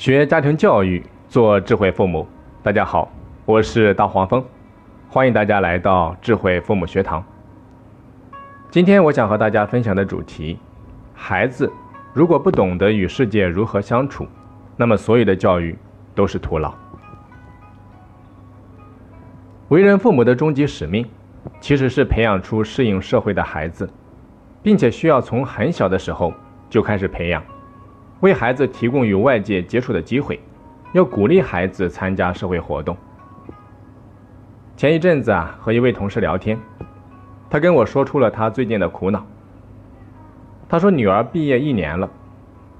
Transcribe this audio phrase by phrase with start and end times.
[0.00, 2.26] 学家庭教育，做智慧父母。
[2.62, 3.12] 大家好，
[3.44, 4.42] 我是大黄蜂，
[5.10, 7.22] 欢迎大家来到智慧父母学堂。
[8.70, 10.58] 今天我想和大家分享的主题：
[11.12, 11.70] 孩子
[12.14, 14.26] 如果不懂得与世界如何相处，
[14.74, 15.76] 那么所有的教育
[16.14, 16.72] 都是徒劳。
[19.68, 21.04] 为人父母的终极使命，
[21.60, 23.86] 其实是培养出适应社会的孩子，
[24.62, 26.32] 并且需要从很小的时候
[26.70, 27.44] 就开始培养。
[28.20, 30.38] 为孩子提供与外界接触的机会，
[30.92, 32.96] 要鼓励孩子参加社会活动。
[34.76, 36.58] 前一阵子啊，和一位同事聊天，
[37.48, 39.26] 他跟我说出了他最近的苦恼。
[40.68, 42.08] 他说女儿毕业一年了，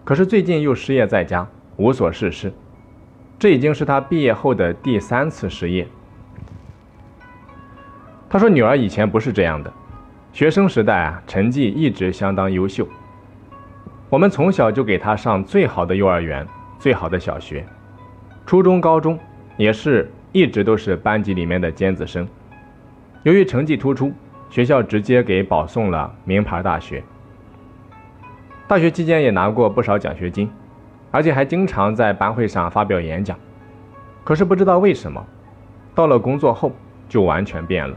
[0.05, 2.53] 可是最近又失业在家，无所事事，
[3.39, 5.89] 这已经是他毕业后的第三次失业。
[8.29, 9.73] 他说女儿以前不是这样的，
[10.33, 12.86] 学生时代啊，成绩一直相当优秀。
[14.11, 16.44] 我们从小就给他上最好的幼儿园、
[16.80, 17.64] 最好的小学，
[18.44, 19.17] 初中、高中
[19.56, 22.27] 也是一直都是班级里面的尖子生。
[23.22, 24.12] 由于成绩突出，
[24.48, 27.05] 学校直接给保送了名牌大学。
[28.67, 30.50] 大学期间也拿过不少奖学金，
[31.12, 33.39] 而且还经常在班会上发表演讲。
[34.24, 35.24] 可是不知道为什么，
[35.95, 36.72] 到了工作后
[37.08, 37.97] 就完全变了。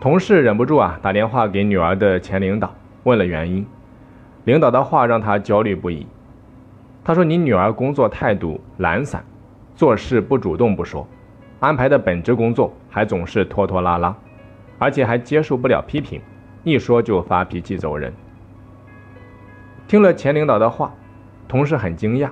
[0.00, 3.64] 同事忍不住啊打电话给女儿的前领导，问了原因。
[4.44, 6.06] 领导的话让他焦虑不已。
[7.02, 9.22] 他说：“你女儿工作态度懒散，
[9.74, 11.06] 做事不主动不说，
[11.60, 14.16] 安排的本职工作还总是拖拖拉拉，
[14.78, 16.20] 而且还接受不了批评，
[16.62, 18.12] 一说就发脾气走人。”
[19.86, 20.94] 听了前领导的话，
[21.46, 22.30] 同事很惊讶：“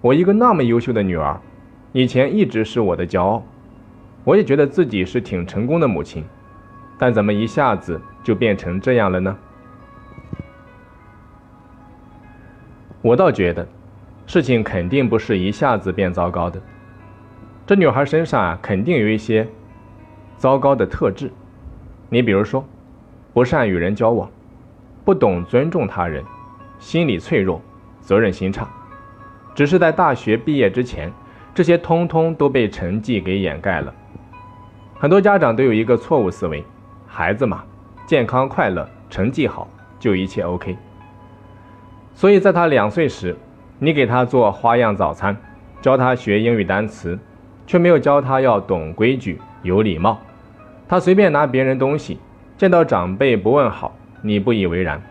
[0.00, 1.38] 我一个那么优秀的女儿，
[1.92, 3.42] 以前一直是我的骄傲，
[4.24, 6.24] 我也觉得自己是挺成功的母亲，
[6.98, 9.36] 但怎么一下子就变成这样了呢？”
[13.04, 13.68] 我倒觉得，
[14.26, 16.58] 事情肯定不是一下子变糟糕的。
[17.66, 19.46] 这女孩身上啊，肯定有一些
[20.38, 21.30] 糟糕的特质。
[22.08, 22.64] 你比如说，
[23.34, 24.30] 不善与人交往，
[25.04, 26.24] 不懂尊重他人，
[26.78, 27.60] 心理脆弱，
[28.00, 28.66] 责任心差。
[29.54, 31.12] 只是在大学毕业之前，
[31.52, 33.92] 这些通通都被成绩给掩盖了。
[34.94, 36.64] 很多家长都有一个错误思维：
[37.06, 37.66] 孩子嘛，
[38.06, 40.74] 健康快乐，成绩好，就一切 OK。
[42.14, 43.36] 所以，在他两岁时，
[43.80, 45.36] 你给他做花样早餐，
[45.82, 47.18] 教他学英语单词，
[47.66, 50.18] 却没有教他要懂规矩、有礼貌。
[50.88, 52.20] 他随便拿别人东西，
[52.56, 55.02] 见到长辈不问好，你不以为然。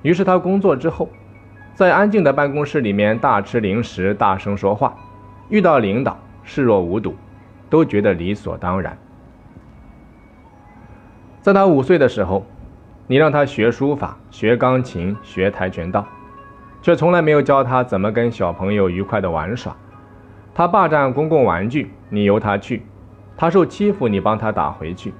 [0.00, 1.08] 于是他工作之后，
[1.74, 4.96] 在安静的办公室里面大吃零食、大声说话，
[5.50, 7.14] 遇到领导视若无睹，
[7.68, 8.96] 都觉得理所当然。
[11.42, 12.46] 在他五岁的时候，
[13.06, 16.06] 你让他学书法、学钢琴、学跆拳道。
[16.82, 19.74] 却从来没有教他怎么跟小朋友愉快的玩耍。
[20.52, 22.80] 他霸占公共玩具，你由他去；
[23.36, 25.14] 他受欺负，你帮他打回去。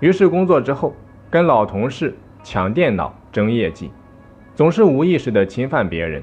[0.00, 0.96] 于是工作之后，
[1.30, 3.92] 跟老同事抢电脑、争业绩，
[4.54, 6.22] 总是无意识的侵犯别人，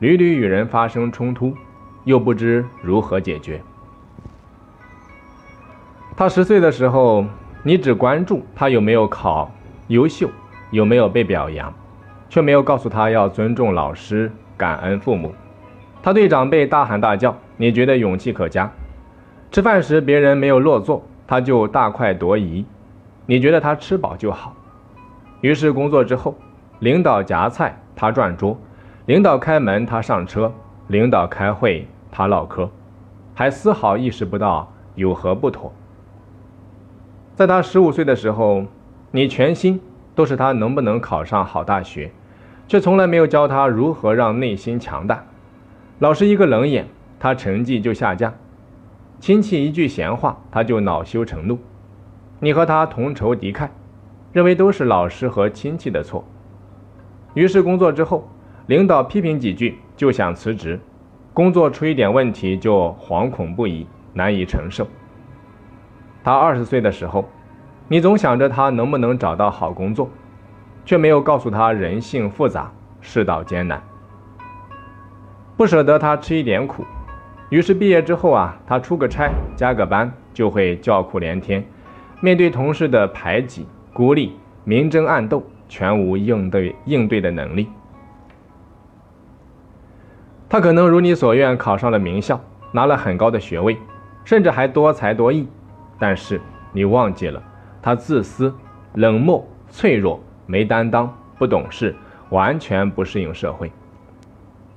[0.00, 1.54] 屡屡与人发生冲突，
[2.04, 3.60] 又不知如何解决。
[6.16, 7.24] 他十岁的时候，
[7.62, 9.50] 你只关注他有没有考
[9.88, 10.28] 优秀，
[10.70, 11.72] 有没有被表扬。
[12.30, 15.34] 却没有告诉他要尊重老师、感恩父母。
[16.00, 18.70] 他对长辈大喊大叫，你觉得勇气可嘉；
[19.50, 22.64] 吃饭时别人没有落座，他就大快朵颐，
[23.26, 24.54] 你觉得他吃饱就好。
[25.40, 26.34] 于是工作之后，
[26.78, 28.56] 领导夹菜他转桌，
[29.06, 30.52] 领导开门他上车，
[30.86, 32.70] 领导开会他唠嗑，
[33.34, 35.72] 还丝毫意识不到有何不妥。
[37.34, 38.64] 在他十五岁的时候，
[39.10, 39.80] 你全心
[40.14, 42.12] 都是他能不能考上好大学。
[42.70, 45.24] 却从来没有教他如何让内心强大。
[45.98, 46.86] 老师一个冷眼，
[47.18, 48.30] 他成绩就下降；
[49.18, 51.58] 亲戚一句闲话，他就恼羞成怒。
[52.38, 53.68] 你和他同仇敌忾，
[54.32, 56.24] 认为都是老师和亲戚的错。
[57.34, 58.28] 于是工作之后，
[58.66, 60.78] 领导批评几句就想辞职，
[61.34, 63.84] 工作出一点问题就惶恐不已，
[64.14, 64.86] 难以承受。
[66.22, 67.28] 他二十岁的时候，
[67.88, 70.08] 你总想着他能不能找到好工作。
[70.84, 73.82] 却没有告诉他人性复杂，世道艰难，
[75.56, 76.84] 不舍得他吃一点苦，
[77.48, 81.64] 于是毕业之后啊，他出个差加个班就会叫苦连天，
[82.20, 87.68] 面对同事的排挤、孤立、明争暗斗，全无应对应对的能力。
[90.48, 92.40] 他可能如你所愿考上了名校，
[92.72, 93.76] 拿了很高的学位，
[94.24, 95.46] 甚至还多才多艺，
[95.98, 96.40] 但是
[96.72, 97.40] 你忘记了，
[97.80, 98.52] 他自私、
[98.94, 100.20] 冷漠、脆弱。
[100.50, 101.94] 没担当，不懂事，
[102.30, 103.70] 完全不适应社会。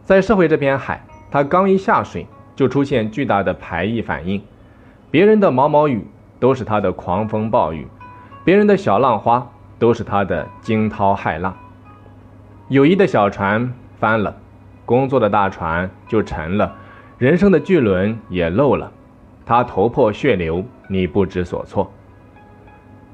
[0.03, 4.39] 在社会这片海，他刚一下水就出现巨大的排异反应，
[5.09, 6.05] 别人的毛毛雨
[6.39, 7.87] 都是他的狂风暴雨，
[8.45, 9.49] 别人的小浪花
[9.79, 11.57] 都是他的惊涛骇浪。
[12.67, 14.35] 友谊的小船翻了，
[14.85, 16.75] 工作的大船就沉了，
[17.17, 18.91] 人生的巨轮也漏了，
[19.43, 21.91] 他头破血流，你不知所措。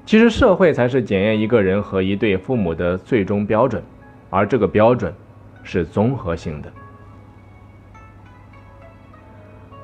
[0.09, 3.83] 其实社会才是检验一个人和一对父母的最终标准，
[4.31, 5.13] 而这个标准
[5.61, 6.73] 是综合性的。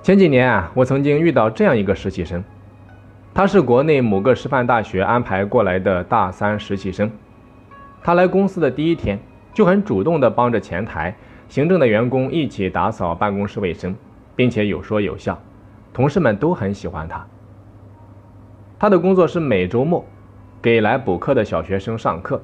[0.01, 2.44] 前几年啊，我曾经遇到这样一个实习生，
[3.36, 7.12] 他是国内某个师范大学安排过来的大三实习生。
[8.01, 9.19] 他来公司的第一天
[9.54, 11.16] 就很主动地帮着前台、
[11.48, 13.95] 行政的员工一起打扫办公室卫生，
[14.36, 15.39] 并且有说有笑，
[15.94, 17.24] 同事们都很喜欢他。
[18.80, 20.04] 他的工作是每周末。
[20.66, 22.42] 给来补课的小学生上课，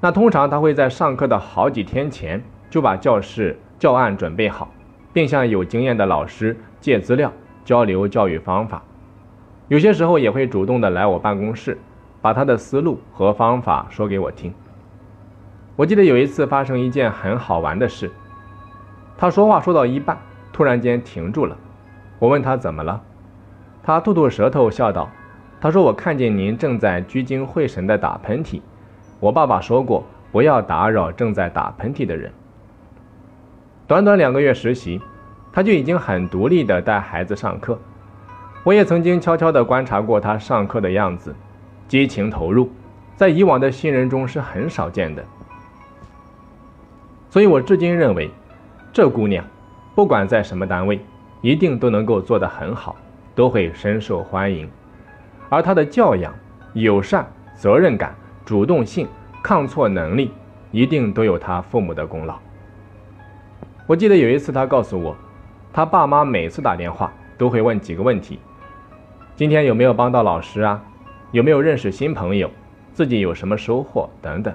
[0.00, 4.68] 那通常他会在上课的好几天前就把教室教案准备好，
[5.12, 7.32] 并向有经验的老师借资料，
[7.64, 8.82] 交流教育方法。
[9.68, 11.78] 有些时候也会主动的来我办公室，
[12.20, 14.52] 把他的思路和方法说给我听。
[15.76, 18.10] 我记得有一次发生一件很好玩的事，
[19.16, 20.18] 他说话说到一半，
[20.52, 21.56] 突然间停住了。
[22.18, 23.00] 我问他怎么了，
[23.80, 25.08] 他吐吐舌头笑道。
[25.64, 28.60] 他说：“我看见您正在聚精会神地打喷嚏。
[29.18, 32.30] 我爸爸说过，不要打扰正在打喷嚏的人。”
[33.88, 35.00] 短短两个月实习，
[35.54, 37.78] 他就已经很独立地带孩子上课。
[38.62, 41.34] 我也曾经悄悄地观察过他上课的样子，
[41.88, 42.68] 激情投入，
[43.16, 45.24] 在以往的新人中是很少见的。
[47.30, 48.30] 所以我至今认为，
[48.92, 49.42] 这姑娘，
[49.94, 51.00] 不管在什么单位，
[51.40, 52.94] 一定都能够做得很好，
[53.34, 54.68] 都会深受欢迎。
[55.48, 56.32] 而他的教养、
[56.72, 58.14] 友善、责任感、
[58.44, 59.06] 主动性、
[59.42, 60.32] 抗挫能力，
[60.70, 62.36] 一定都有他父母的功劳。
[63.86, 65.16] 我记得有一次，他告诉我，
[65.72, 68.38] 他爸妈每次打电话都会问几个问题：
[69.36, 70.82] 今天有没有帮到老师啊？
[71.32, 72.50] 有没有认识新朋友？
[72.92, 74.08] 自己有什么收获？
[74.22, 74.54] 等等。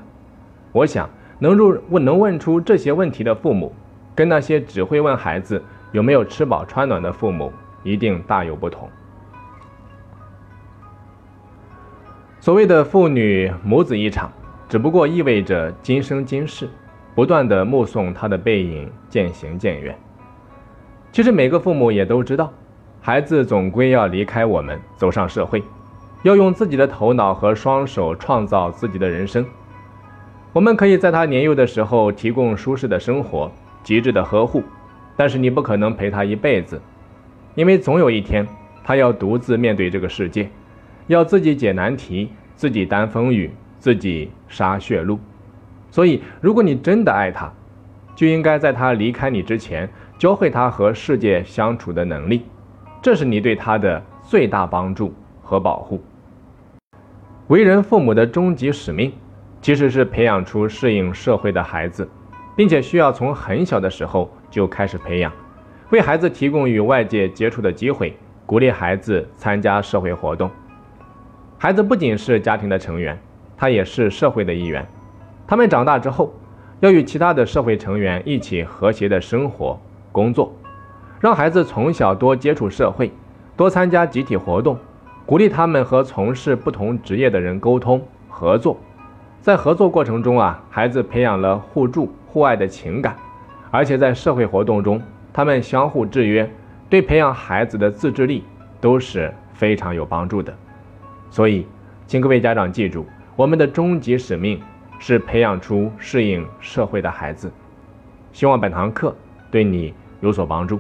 [0.71, 1.09] 我想，
[1.39, 3.74] 能入问能问出这些问题的父母，
[4.15, 5.62] 跟那些只会问孩子
[5.92, 7.51] 有没有吃饱穿暖的父母，
[7.83, 8.89] 一定大有不同。
[12.41, 14.31] 所谓的父女母子一场，
[14.69, 16.69] 只不过意味着今生今世
[17.13, 19.94] 不断的目送他的背影渐行渐远。
[21.12, 22.50] 其实每个父母也都知道，
[23.01, 25.62] 孩子总归要离开我们，走上社会，
[26.24, 29.45] 要用自己的头脑和双手创造自己的人生。
[30.53, 33.51] 我们可以在他年幼的时候提供舒适的生活、
[33.83, 34.63] 极致的呵护，
[35.18, 36.81] 但是你不可能陪他一辈子，
[37.56, 38.47] 因为总有一天
[38.81, 40.50] 他要独自面对这个世界。
[41.09, 45.19] 要自己解难题，自己担风雨，自己杀血路。
[45.89, 47.51] 所以，如果你真的爱他，
[48.15, 49.89] 就应该在他离开你之前，
[50.19, 52.44] 教会他和世界相处的能力。
[53.01, 55.11] 这是你对他的最大帮助
[55.41, 56.00] 和保护。
[57.47, 59.11] 为人父母的终极使命，
[59.63, 62.07] 其实是培养出适应社会的孩子，
[62.56, 65.33] 并且需要从很小的时候就开始培养，
[65.89, 68.15] 为孩子提供与外界接触的机会，
[68.45, 70.51] 鼓励孩子参加社会活动。
[71.61, 73.19] 孩子不仅是家庭的成员，
[73.57, 74.87] 他也是社会的一员。
[75.45, 76.33] 他们长大之后，
[76.80, 79.78] 要与其他的社会成员一起和谐的生活、
[80.09, 80.54] 工作。
[81.19, 83.11] 让孩子从小多接触社会，
[83.57, 84.80] 多参加集体活动，
[85.25, 88.78] 鼓励他们和从事不同职业的人沟通合作。
[89.42, 93.18] 在合作过程中啊，孩子培养了互助互爱的情感，
[93.69, 95.01] 而且在社会活动中，
[95.33, 96.49] 他们相互制约，
[96.89, 98.45] 对培养孩子的自制力
[98.80, 100.56] 都是非常有帮助的。
[101.30, 101.66] 所以，
[102.07, 103.06] 请各位家长记住，
[103.36, 104.62] 我们的终极使命
[105.00, 107.52] 是培养出适应社会的孩子。
[108.31, 109.16] 希望本堂课
[109.50, 110.80] 对你有所帮助。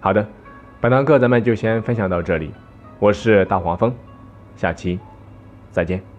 [0.00, 0.26] 好的，
[0.80, 2.52] 本堂课咱们就先分享到这里。
[2.98, 3.94] 我是大黄蜂，
[4.56, 4.98] 下期
[5.70, 6.11] 再见。